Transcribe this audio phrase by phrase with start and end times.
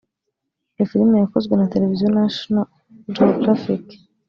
[0.73, 2.67] Iyo filime yakozwe na televiziyo National
[3.15, 3.85] Geographic